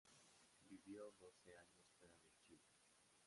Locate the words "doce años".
1.19-1.91